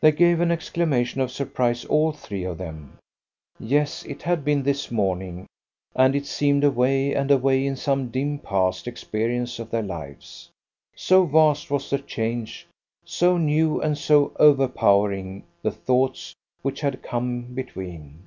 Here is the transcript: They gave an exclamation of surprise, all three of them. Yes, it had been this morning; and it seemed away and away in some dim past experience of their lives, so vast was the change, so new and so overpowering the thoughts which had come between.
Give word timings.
They 0.00 0.10
gave 0.10 0.40
an 0.40 0.50
exclamation 0.50 1.20
of 1.20 1.30
surprise, 1.30 1.84
all 1.84 2.10
three 2.10 2.42
of 2.42 2.58
them. 2.58 2.98
Yes, 3.60 4.02
it 4.06 4.22
had 4.22 4.44
been 4.44 4.64
this 4.64 4.90
morning; 4.90 5.46
and 5.94 6.16
it 6.16 6.26
seemed 6.26 6.64
away 6.64 7.14
and 7.14 7.30
away 7.30 7.64
in 7.64 7.76
some 7.76 8.08
dim 8.08 8.40
past 8.40 8.88
experience 8.88 9.60
of 9.60 9.70
their 9.70 9.84
lives, 9.84 10.50
so 10.96 11.24
vast 11.26 11.70
was 11.70 11.88
the 11.90 12.00
change, 12.00 12.66
so 13.04 13.38
new 13.38 13.80
and 13.80 13.96
so 13.96 14.32
overpowering 14.40 15.44
the 15.62 15.70
thoughts 15.70 16.34
which 16.62 16.80
had 16.80 17.00
come 17.00 17.42
between. 17.54 18.20